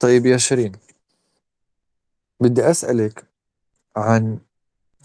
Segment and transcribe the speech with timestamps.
[0.00, 0.72] طيب يا شيرين
[2.40, 3.24] بدي أسألك
[3.96, 4.38] عن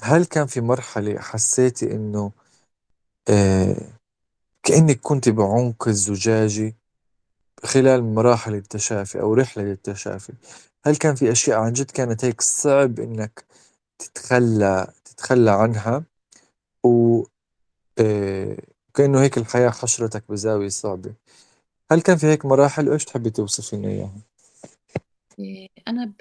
[0.01, 2.31] هل كان في مرحلة حسيتي إنه
[3.29, 3.76] آه
[4.63, 6.76] كأنك كنت بعمق الزجاجة
[7.63, 10.34] خلال مراحل التشافي أو رحلة التشافي
[10.86, 13.46] هل كان في أشياء عن جد كانت هيك صعب إنك
[14.00, 16.04] تتخلى تتخلى عنها؟
[16.86, 17.23] و
[18.00, 18.57] آه
[18.93, 21.14] كأنه هيك الحياة حشرتك بزاوية صعبة.
[21.91, 24.21] هل كان في هيك مراحل؟ وإيش تحبي توصفي لنا إياها؟
[25.39, 26.13] إيه، أنا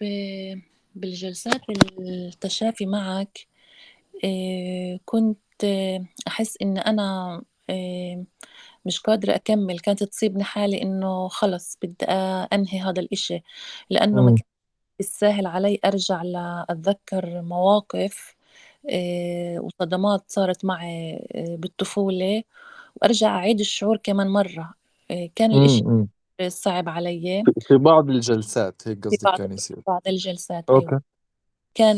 [0.94, 1.60] بالجلسات
[2.00, 3.38] التشافي معك
[4.24, 5.38] إيه، كنت
[6.28, 8.24] أحس إن أنا إيه،
[8.86, 9.78] مش قادرة أكمل.
[9.80, 12.04] كانت تصيبني حالي إنه خلص بدي
[12.52, 13.42] أنهي هذا الإشي
[13.90, 14.44] لأنه ما كان
[14.98, 18.36] بالساهل علي أرجع لأتذكر مواقف
[19.60, 22.42] وصدمات صارت معي بالطفولة
[22.96, 24.74] وأرجع أعيد الشعور كمان مرة.
[25.36, 25.84] كان الإشي
[26.48, 30.82] صعب علي في بعض الجلسات هيك في قصدك بعض كان يصير؟ بعض الجلسات أيوة.
[30.82, 30.98] أوكي.
[31.74, 31.96] كان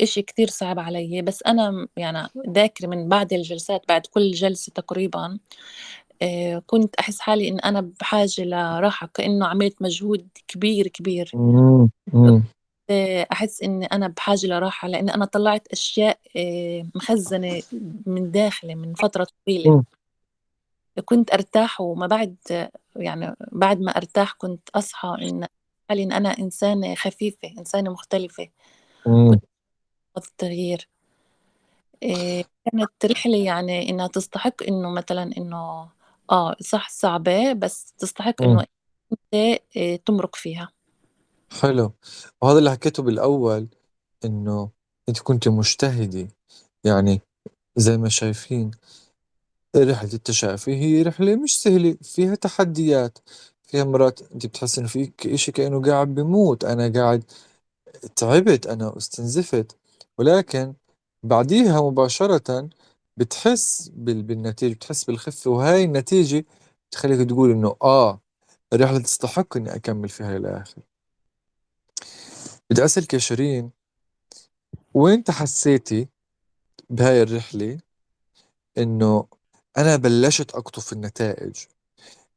[0.00, 5.38] الإشي كتير صعب علي بس أنا يعني ذاكرة من بعد الجلسات بعد كل جلسة تقريبا
[6.22, 11.30] آه، كنت أحس حالي إن أنا بحاجة لراحة كأنه عملت مجهود كبير كبير.
[12.90, 17.62] آه، أحس إن أنا بحاجة لراحة لأن أنا طلعت أشياء آه، مخزنة
[18.06, 19.84] من داخلي من فترة طويلة.
[21.04, 22.36] كنت أرتاح وما بعد
[22.96, 28.48] يعني بعد ما أرتاح كنت حالي إن أنا إنسانة خفيفة إنسانة مختلفة.
[29.06, 29.40] مم.
[30.14, 30.88] كنت التغيير.
[32.02, 35.88] إيه كانت رحلة يعني إنها تستحق إنه مثلا إنه
[36.30, 38.48] آه صح صعبة بس تستحق مم.
[38.48, 38.64] إنه
[39.12, 40.68] أنت إيه تمرق فيها.
[41.62, 41.92] حلو.
[42.42, 43.68] وهذا اللي حكيته بالأول
[44.24, 44.70] إنه
[45.08, 46.28] أنت كنت مجتهدة.
[46.84, 47.20] يعني
[47.76, 48.70] زي ما شايفين
[49.76, 53.18] رحلة التشافي هي رحلة مش سهلة فيها تحديات.
[53.62, 56.64] فيها مرات أنت بتحس إنه فيك إشي كأنه قاعد بموت.
[56.64, 57.24] أنا قاعد
[58.16, 59.76] تعبت أنا استنزفت.
[60.18, 60.74] ولكن
[61.22, 62.68] بعديها مباشرة
[63.16, 65.50] بتحس بال- بالنتيجة بتحس بالخفة.
[65.50, 66.44] وهاي النتيجة
[66.90, 68.20] تخليك تقول إنه آه
[68.72, 70.82] الرحلة تستحق إني أكمل فيها للآخر
[72.70, 73.70] بدي أسألك يا شيرين
[74.94, 76.08] وين حسيتي
[76.90, 77.78] بهاي الرحلة؟
[78.78, 79.26] إنه
[79.78, 81.56] أنا بلشت أقطف النتائج.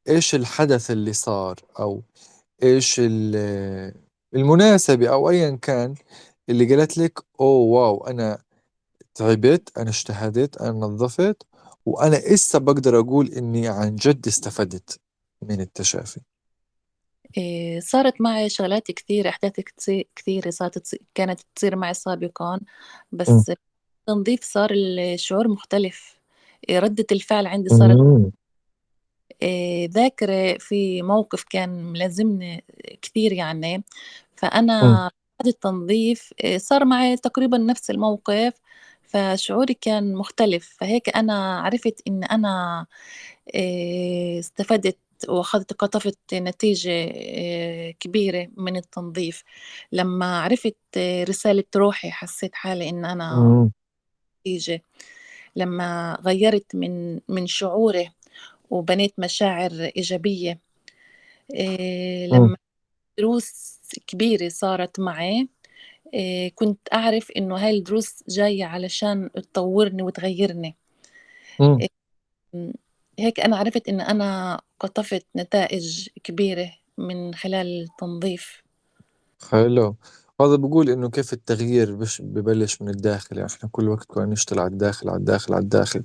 [0.10, 2.02] إيش الحدث اللي صار؟ أو
[2.64, 3.94] إيش ال-
[4.34, 5.96] المناسبة أو أيا كان
[6.50, 8.42] اللي قالت لك أوه واو أنا
[9.16, 11.44] تعبت أنا اجتهدت أنا نظفت
[11.86, 15.00] وأنا إسا بقدر أقول إني عن جد استفدت
[15.42, 16.22] من التشافي.
[17.38, 19.54] إيه صارت معي شغلات كثير أحداث
[20.16, 22.60] كثيرة صارت كانت تصير معي سابقا.
[23.12, 23.52] بس
[24.00, 26.17] التنظيف صار الشعور مختلف.
[26.72, 28.32] ردة الفعل عندي صارت.
[29.42, 32.64] إيه ذاكرة في موقف كان ملازمني
[33.02, 33.84] كثير يعني.
[34.36, 35.10] فأنا
[35.40, 38.54] بعد التنظيف إيه صار معي تقريبا نفس الموقف
[39.04, 42.86] فشعوري كان مختلف فهيك أنا عرفت إن أنا
[43.54, 44.98] إيه استفدت
[45.30, 47.12] وأخذت قطفت نتيجة
[48.00, 49.44] كبيرة من التنظيف
[49.92, 50.78] لما عرفت
[51.30, 53.70] رسالة روحي حسيت حالي إن أنا.
[54.42, 54.82] نتيجة
[55.58, 58.12] لما غيرت من من شعوري
[58.70, 60.60] وبنيت مشاعر إيجابية
[61.54, 62.34] إيه مم.
[62.36, 62.58] لما
[63.18, 65.50] دروس كبيرة صارت معي
[66.14, 70.76] إيه كنت أعرف إنه هاي الدروس جاية علشان تطورني وتغيرني.
[71.62, 71.88] إيه
[73.20, 78.64] هيك أنا عرفت إن أنا قطفت نتائج كبيرة من خلال التنظيف
[79.52, 79.96] حلو
[80.42, 84.60] هذا بقول إنه كيف التغيير بش ببلش من الداخل يعني إحنا كل وقت كنا نشتغل
[84.60, 86.04] على الداخل على الداخل على الداخل.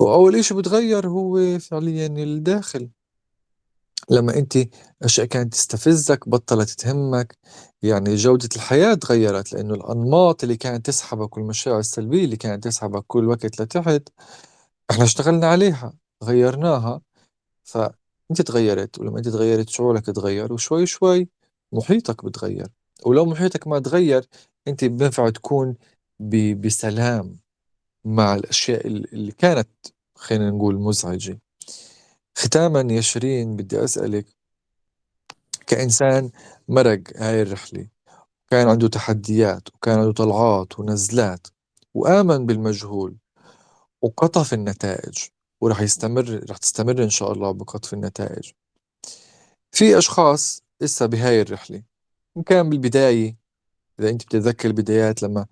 [0.00, 2.90] وأول إشي بتغير هو فعليا الداخل.
[4.10, 4.58] لما أنت
[5.02, 7.38] أشياء كانت تستفزك بطلت تهمك
[7.82, 13.28] يعني جودة الحياة تغيرت لأنه الأنماط اللي كانت تسحبك والمشاعر السلبية اللي كانت تسحبك كل
[13.28, 14.08] وقت لتحت
[14.90, 15.92] إحنا اشتغلنا عليها
[16.24, 17.02] غيرناها.
[17.64, 21.28] فأنت تغيرت ولما أنت تغيرت شعورك تغير وشوي شوي
[21.72, 22.79] محيطك بتغير.
[23.06, 24.28] ولو محيطك ما تغير
[24.68, 25.74] أنت بينفع تكون
[26.60, 27.36] بسلام
[28.04, 29.68] مع الأشياء اللي كانت
[30.14, 31.40] خلينا نقول مزعجة.
[32.34, 34.26] ختاما يا شيرين بدي أسألك
[35.66, 36.30] كإنسان
[36.68, 37.86] مرق هاي الرحلة
[38.50, 41.46] كان عنده تحديات وكان عنده طلعات ونزلات
[41.94, 43.16] وآمن بالمجهول
[44.02, 45.18] وقطف النتائج
[45.60, 48.50] ورح يستمر رح تستمر إن شاء الله بقطف النتائج.
[49.72, 51.82] في أشخاص لسه بهاي الرحلة
[52.36, 53.36] إن كان بالبداية
[54.00, 55.46] إذا أنت بتتذكر البدايات لما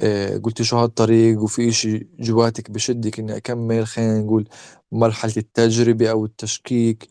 [0.00, 4.48] آه قلت شو هالطريق وفي إشي جواتك بشدك إني أكمل خلينا نقول
[4.92, 7.08] مرحلة التجربة أو التشكيك.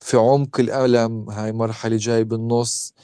[0.00, 2.94] في عمق الألم هاي مرحلة جاي بالنص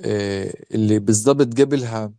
[0.00, 2.12] آه، اللي بالضبط قبلها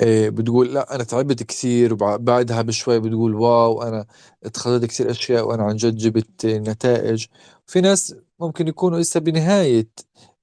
[0.00, 4.06] آه، بتقول لا أنا تعبت كثير وبعدها بشوي بتقول واو أنا
[4.44, 7.26] اتخذت كثير أشياء وأنا عن جد جبت نتائج.
[7.66, 9.88] في ناس ممكن يكونوا لسه بنهاية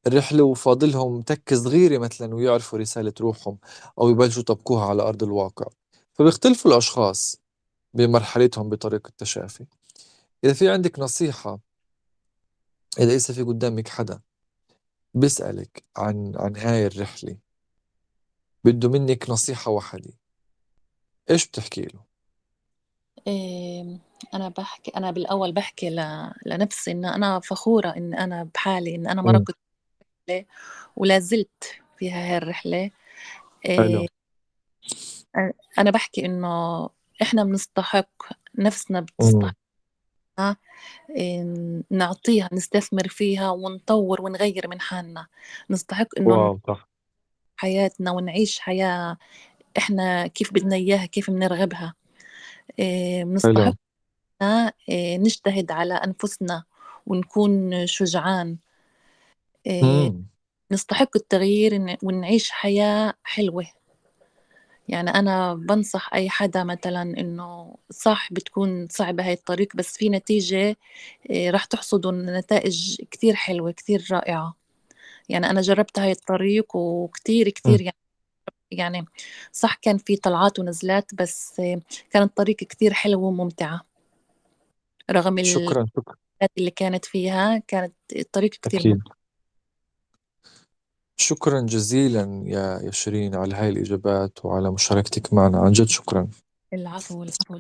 [0.08, 3.58] الرحلة وفاضلهم تكة صغيرة مثلا ويعرفوا رسالة روحهم
[4.00, 5.66] أو يبلشوا يطبقوها على أرض الواقع.
[6.14, 7.42] فبيختلفوا الأشخاص
[7.94, 9.66] بمرحلتهم بطريقة التشافي.
[10.44, 11.60] إذا في عندك نصيحة
[13.00, 14.22] إذا لسه في قدامك حدا
[15.14, 17.38] بيسألك عن عن هاي الرحلة
[18.64, 20.14] بده منك نصيحة واحدة
[21.30, 22.00] إيش بتحكي له؟
[23.28, 24.00] إيه
[24.34, 26.32] أنا بحكي أنا بالأول بحكي ل...
[26.46, 29.65] لنفسي إن أنا فخورة إن أنا بحالي إن أنا مرقت رحلة
[30.96, 32.92] ولا زلت في هاي الرحلة
[33.66, 34.08] حلو إيه
[35.78, 36.90] أنا بحكي إنه
[37.22, 38.10] إحنا بنستحق
[38.56, 39.56] نفسنا بتستحق
[41.10, 41.46] إيه
[41.90, 45.28] نعطيها نستثمر فيها ونطور ونغير من حالنا.
[45.70, 46.60] نستحق إنه
[47.58, 49.18] حياتنا ونعيش حياة
[49.78, 51.94] إحنا كيف بدنا إياها كيف بنرغبها.
[52.80, 53.74] إيه بنستحق
[54.92, 56.64] نجتهد على أنفسنا
[57.06, 58.58] ونكون شجعان.
[59.68, 60.14] إيه
[60.72, 63.66] نستحق التغيير ونعيش حياة حلوة.
[64.88, 70.78] يعني أنا بنصح أي حدا مثلا إنه صح بتكون صعبة هاي الطريق بس في نتيجة
[71.30, 74.56] إيه راح تحصدوا نتائج كتير حلوة كتير رائعة.
[75.30, 77.96] يعني أنا جربت هاي الطريق وكتير كتير يعني
[78.72, 79.06] يعني
[79.52, 81.62] صح كان في طلعات ونزلات بس
[82.10, 83.82] كان الطريق كتير حلو وممتعة.
[85.12, 86.16] رغم شكرا شكرا.
[86.58, 88.92] اللي كانت فيها كانت الطريق كتير أكيد.
[88.94, 89.25] ممتع.
[91.18, 95.60] شكرا جزيلا يا يا شيرين على هاي الإجابات وعلى مشاركتك معنا.
[95.60, 96.28] عن جد شكرا.
[96.74, 97.60] العفو العفو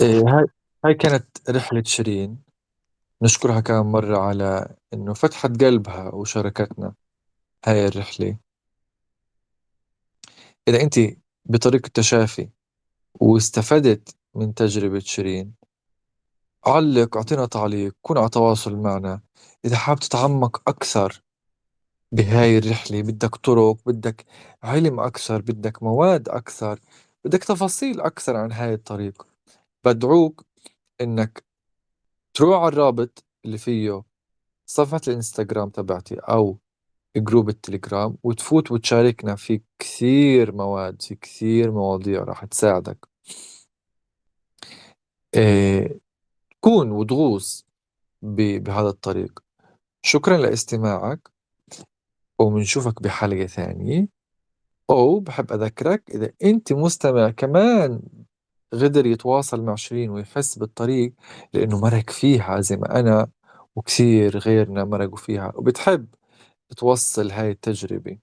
[0.00, 0.44] إيه هاي
[0.84, 2.38] هاي كانت رحلة شيرين.
[3.22, 6.94] نشكرها كمان مرة على إنه فتحت قلبها وشاركتنا
[7.64, 8.36] هاي الرحلة.
[10.68, 11.00] إذا أنت
[11.44, 12.48] بطريق التشافي
[13.14, 15.54] واستفدت من تجربة شيرين
[16.66, 19.20] علق أعطينا تعليق كون على تواصل معنا.
[19.64, 21.22] إذا حاب تتعمق أكثر
[22.12, 24.24] بهاي الرحلة بدك طرق بدك
[24.62, 26.80] علم أكثر بدك مواد أكثر
[27.24, 29.26] بدك تفاصيل أكثر عن هاي الطريق
[29.84, 30.44] بدعوك
[31.00, 31.44] إنك
[32.34, 34.02] تروح على الرابط اللي فيه
[34.66, 36.58] صفحة الإنستغرام تبعتي أو
[37.16, 43.08] جروب التليجرام وتفوت وتشاركنا في كثير مواد في كثير مواضيع راح تساعدك.
[45.34, 46.05] إيه
[46.66, 47.66] كون وتغوص
[48.22, 49.42] بهذا الطريق.
[50.02, 51.30] شكرا لاستماعك
[52.38, 54.08] وبنشوفك بحلقة ثانية.
[54.90, 58.02] أو بحب أذكرك إذا أنت مستمع كمان
[58.72, 61.12] قدر يتواصل مع شيرين ويحس بالطريق
[61.52, 63.28] لأنه مرق فيها زي ما أنا
[63.76, 66.06] وكثير غيرنا مرقوا فيها وبتحب
[66.76, 68.18] توصل هاي التجربة.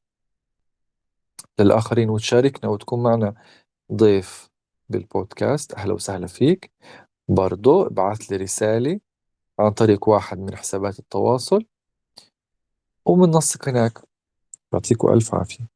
[1.60, 3.34] للآخرين وتشاركنا وتكون معنا
[3.94, 4.50] ضيف
[4.90, 5.74] بالبودكاست.
[5.74, 6.72] أهلا وسهلا فيك.
[7.28, 9.00] برضو ابعث لي رسالة
[9.60, 11.66] عن طريق واحد من حسابات التواصل
[13.06, 14.00] ومننسق هناك.
[14.74, 15.73] يعطيكم ألف عافية.